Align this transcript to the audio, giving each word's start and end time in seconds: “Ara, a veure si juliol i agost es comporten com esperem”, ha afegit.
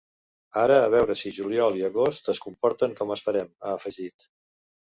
“Ara, 0.61 0.77
a 0.85 0.87
veure 0.93 1.15
si 1.19 1.33
juliol 1.35 1.77
i 1.81 1.85
agost 1.91 2.33
es 2.35 2.41
comporten 2.47 2.99
com 3.03 3.15
esperem”, 3.19 3.55
ha 3.61 3.77
afegit. 3.79 4.31